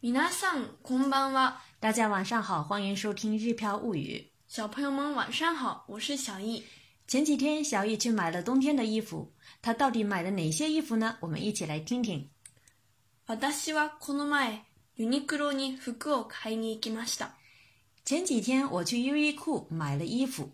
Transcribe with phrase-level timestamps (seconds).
[0.00, 1.58] みなさんこんばんは。
[1.80, 4.26] 大家晚上好，欢迎收听《日漂物语》。
[4.46, 6.62] 小朋友们晚上好，我是小易。
[7.08, 11.18] 前几天小易去买了冬天的衣服，他到底买了哪些衣服呢？
[11.22, 12.30] 我们一起来听听。
[13.50, 14.60] 私はこの前
[14.96, 17.30] ユニクロに服を買いに行きました。
[18.06, 20.52] 前几天我去优衣库买了衣服。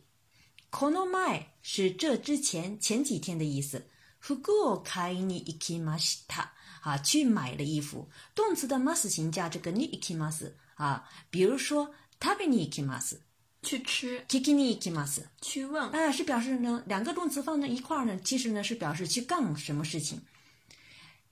[0.72, 3.82] この前是这之前前几天的意思。
[4.18, 6.54] 服を買いに行きました。
[6.84, 8.08] 啊，去买了衣服。
[8.34, 13.20] 动词的 mas 形加这个 nikimas 啊，比如说 t a b i n i k i m a s
[13.62, 20.20] 去吃，kikinikimas 去问啊，是表示呢两个动词放在一块儿呢，其实呢是表示去干什么事情。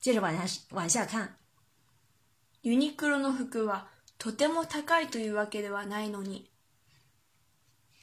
[0.01, 1.37] 接着往下往下看，
[2.63, 3.85] ユニクロの服は
[4.19, 6.47] とても高いというわけではないのに，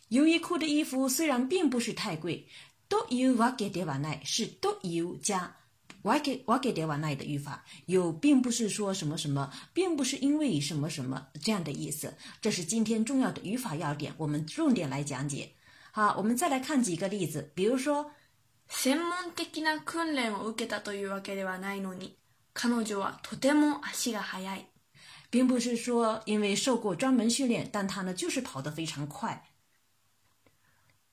[0.09, 2.47] 优衣库的衣服虽然并不是太贵
[2.87, 5.58] ，do you wa ke e ne 是 do you 加。
[6.01, 12.13] 我给，我给点完那里的语法，有，并不是说什么什么，并不是因为什么什么这样的意思。
[12.41, 15.51] 这是今天重要的语法要点，我们重点来讲解。
[15.91, 18.11] 好，我们再来看几个例子，比如说，
[18.69, 22.15] 专门的な訓練を受けたというわけではないのに、
[22.53, 24.65] 彼女はとても足が速い。
[25.31, 29.45] 并不是说因为受过专门训练，但她呢就是跑得非常快。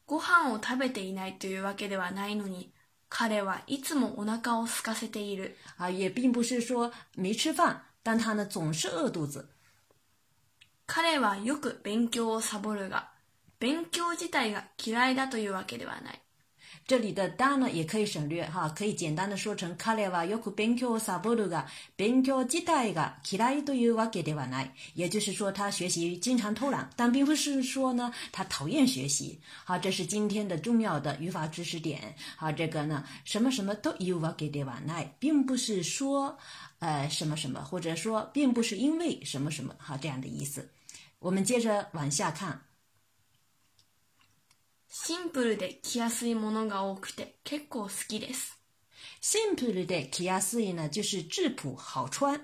[0.07, 2.71] ご飯を食べていないというわけではないのに。
[3.09, 5.57] 彼はいつもお腹を空かせている。
[5.79, 9.51] 也并不是说没吃饭，但他呢总是饿肚子。
[10.87, 13.11] 彼はよく勉強をサボるが、
[13.59, 16.26] 勉強自体が嫌いだというわけではない。
[16.87, 21.65] 这里的だ呢也可以省略哈，可以简单的说成カはよく勉強するが、
[21.97, 24.69] 勉強自体が嫌いというわけではない。
[24.95, 29.37] 也就是说，他学习经常偷懒，但并不是说呢他讨厌学习。
[29.65, 32.15] 好，这是今天的重要的语法知识点。
[32.37, 36.39] 好，这个呢什么什么都いうわけではない，并不是说
[36.79, 39.75] 呃什么什么，或者说并不是因为什么什么。
[39.77, 40.69] 好，这样的意思。
[41.19, 42.66] 我们接着往下看。
[44.99, 48.59] シンプルで着やすいものが多くて結構好きです。
[49.21, 52.35] シンプルで着やすい呢，就是质朴好穿。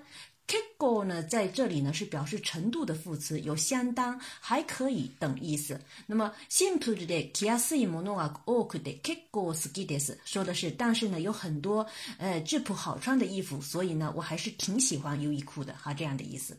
[0.45, 5.81] 結構呢，在这里呢是表示程度的副词，有相当、还可以等意思。
[6.07, 11.85] 那么 s i m p で着やすいものが多くて結構好きです，说的是，但是呢，有很多
[12.19, 16.55] 呃质朴好穿的衣服，所以呢，我还是挺喜欢优衣库的哈，这样的意思。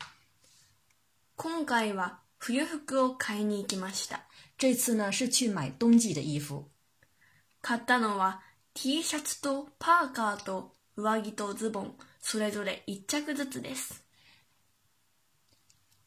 [1.39, 4.25] 今回は冬服を買いに行きました。
[4.65, 6.71] 这次呢是去买冬季的衣服。
[7.63, 8.41] 買ったのは
[8.73, 14.03] T シャツとパーカーと上着とズボンそれぞれ一着ずつです。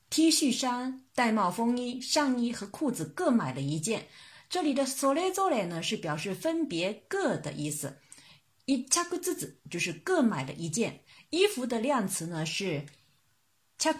[0.10, 4.08] T 恤衫、戴帽风衣、上衣和裤子各买了一件。
[4.50, 7.98] 这里的それぞれ呢是表示分别、各的意思。
[8.66, 11.04] 一着ずつ就是各买了一件。
[11.30, 12.84] 衣服的量词呢是
[13.78, 13.94] 着。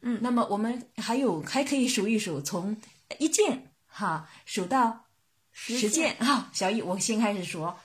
[0.00, 2.74] 嗯，那么我们还有还可以数一数，从
[3.18, 3.66] 一件。
[4.00, 5.04] 好，数到
[5.52, 6.16] 十件。
[6.24, 7.78] 好，小玉，我先开始说：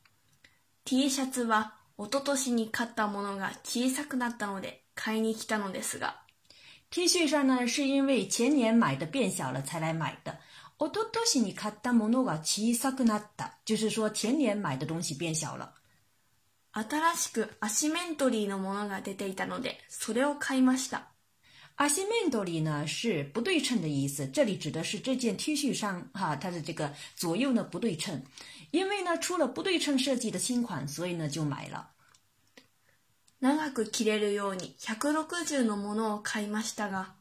[0.85, 6.28] ：T シャツは一昨年に買ったものが小さくなったので買いに来たのですが。
[6.91, 10.39] T 恤衫呢，是因为前年买的变小了才来买的。
[13.63, 15.75] 就是说前年买的东西变小了。
[16.72, 16.83] 阿
[17.67, 18.47] 新面头里
[22.61, 28.19] 呢是不对称的意思，这里指的是这件 T 恤衫哈，它的这个左右呢不对称，
[28.72, 31.91] 因为呢出了不对称设计的新款，所以呢就买了。
[33.41, 37.13] 長く着れるように、160のものを買いましたが，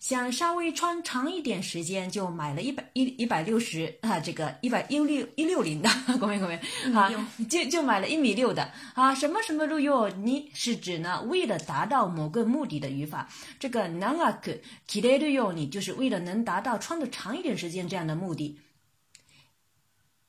[0.00, 5.88] 想稍微穿长一点时间，就买了一百一一百六十啊，这个一百一六一六零的，
[6.18, 6.58] 各位各位，
[6.94, 7.10] 啊，
[7.48, 9.14] 就就买了一米六的啊。
[9.14, 10.08] 什么什么理由？
[10.08, 11.20] 你是指呢？
[11.24, 13.28] 为了达到某个目的的语法，
[13.60, 18.58] 这个 n n a 這個長く着れるように，就是为了能达到穿的长一点时间这样的目的。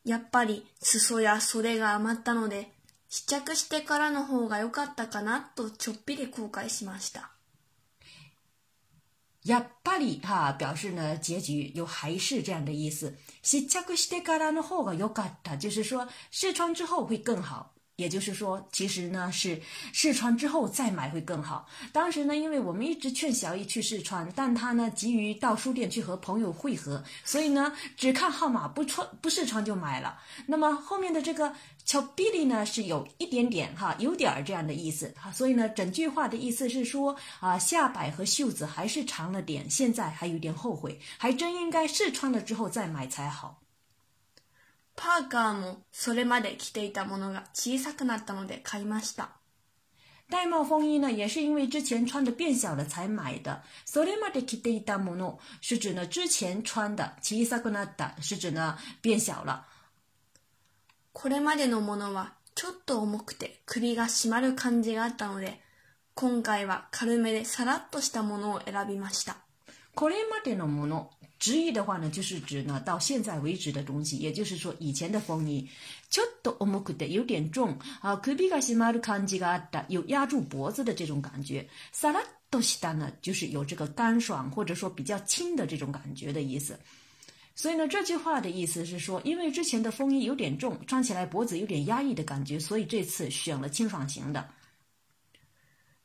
[0.06, 2.74] やっぱり裾や袖が余ったので。
[3.10, 7.32] 試着してからの方が良かったかなとちょっぴり後悔しました。
[9.44, 13.16] やっぱりは表示呢结局有还是这样的意思。
[13.42, 17.74] 試着してからの方が良かった，就是说试穿之后会更好。
[18.00, 19.62] 也就是说，其实呢是
[19.92, 21.68] 试穿之后再买会更好。
[21.92, 30.18] 当时呢，因为我们一直劝小易去试穿，但他呢急于到书店去和朋友汇合，所以呢只看号码不穿不试穿就买了。
[30.48, 31.54] 那么后面的这个
[31.84, 35.14] “瞧比利呢是有一点点哈，有点这样的意思。
[35.34, 43.58] 所以呢，整句话的意思是说啊，下摆和袖子还是长了点，现在还有点后悔，还真应该试穿了之后再买才好。
[45.02, 49.30] パーカーもそれまで着ていたものが小さくなったので買いました。
[50.30, 53.64] 戴帽风衣呢，也是因为之前穿的变小了才买的。
[53.86, 59.62] それまで着ていたもの是指呢之前穿的，小さくなった是指呢变小了。
[61.14, 65.62] これまでのものはちょっと重くて首が締まる感じがあったので、
[66.14, 69.38] 今回は軽めでさらっとしたものを選びました。
[69.96, 75.66] これまでのもの直译的话呢，就是指呢到现在为止的东西，也就是说以前的风衣，
[77.08, 78.20] 有点重啊，
[79.88, 81.66] 有压住脖子的这种感觉。
[81.94, 82.20] 萨拉
[82.50, 86.78] 多西丹呢，就是有这个干爽或者说比较轻的这种感觉的意思。
[87.56, 94.46] 所以呢，这句话的意思是说，因为之前的风衣有点重，穿起来脖子有点压抑的感觉，所以这次选了清爽型的。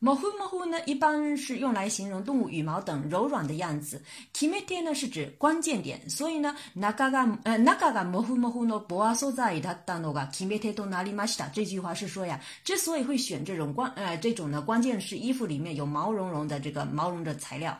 [0.00, 4.00] 模糊模糊呢，一般是用来形容动物羽毛等柔软的样子。
[4.32, 11.48] 決め手呢是指关键点，所以呢、中が呃中が模糊模糊のボア素材だったのが決め手となりました。
[11.52, 17.76] 这句话是说呀，之所以会选这种关呃这种呢，关键是衣服里面有毛茸茸的这个毛绒的材料。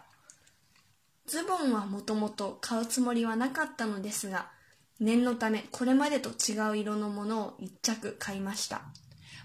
[1.28, 4.46] ズボンはもともと買うつもりはなかったのですが、
[4.98, 8.80] 念のためこれまでと違う色のものを一着買いました。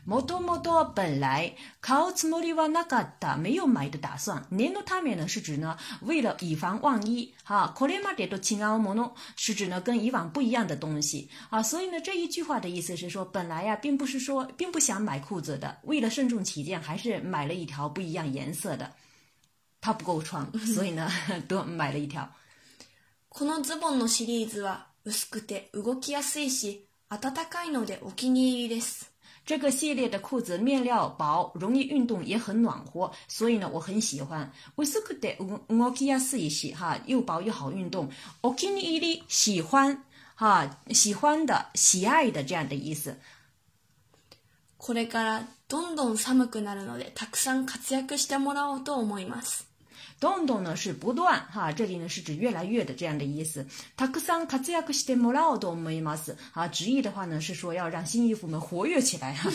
[0.06, 4.46] 没多没多，本来考茨莫里瓦那个的没有买的打算。
[4.50, 7.74] 年诺他面呢是指呢，为了以防万一哈。
[7.78, 11.64] 可怜嘛，点多新奥莫诺是指呢跟以往不一样的东西啊。
[11.64, 18.92] 所以呢这一句话的意思是说，本来呀并不是说并不想买裤子的，为了慎重起见，还是买了一条不一样颜色的。
[19.80, 21.10] 他不够穿，所以呢
[21.48, 22.30] 多买了一条。
[23.30, 29.13] このズボンのシリーズは薄くて動きやすいし、暖かいのでお気に入りです。
[29.46, 34.50] 这个系列的裤子面料薄，容易运动，也很暖和，所以呢，我很喜欢。
[34.76, 38.10] 我是个得我我给要试一试哈，又薄又好运动。
[38.42, 40.06] 我给你一例，喜欢
[40.36, 43.20] 哈，喜欢的、喜爱的这样的意思。
[44.78, 49.73] これからどんどん寒くなるので、たくさん活躍してもらおうと思います。
[50.24, 53.68] 动动呢是不断哈，这里呢是指越来越的这样的意思。
[56.54, 59.52] 啊，直译的话呢是说要让新衣服们活跃起来哈。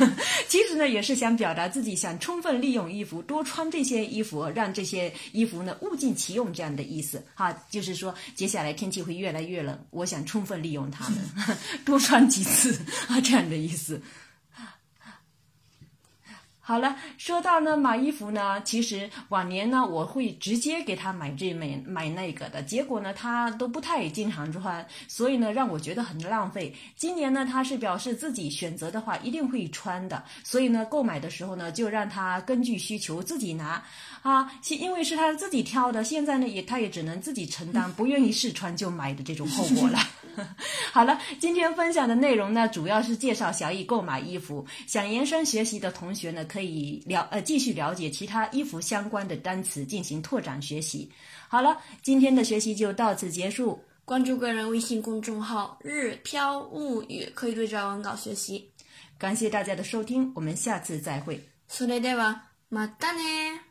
[0.46, 7.24] 其实呢也是想表达自己想充分利用衣服，多穿这些衣服，让这些衣服呢物尽其用这样的意思。
[7.34, 7.56] 哈。
[7.70, 11.18] 就是说接下来天气会越来越冷，我想充分利用它们，
[11.82, 12.78] 多穿几次
[13.08, 13.98] 啊这样的意思。
[16.70, 26.72] 好了，说到呢买衣服呢，其实往年呢我会直接给他买这买买那个的结果呢他都不太经常穿，所以呢让我觉得很浪费。
[26.94, 33.82] 今年呢他是表示自己选择的话一定会穿的，所以呢购买的时候呢就让他根据需求自己拿，
[34.22, 39.98] 啊，因为是他自己挑的，现在呢也他也只能自己承担，不愿意试穿就买的这种后果了。
[40.92, 46.59] 好了，今天分享的内容呢主要是介绍小易购买衣服，想延伸学习的同学呢可。
[46.60, 51.10] 可以了，呃，继续了解其他衣服相关的单词进行拓展学习。
[51.48, 53.80] 好了，今天的学习就到此结束。
[54.04, 58.70] 关注个人微信公众号“日飘物语”，可以对照文稿学习。
[59.16, 61.40] 感谢大家的收听，我们下次再会。
[61.66, 62.36] それでは
[62.70, 63.69] またね。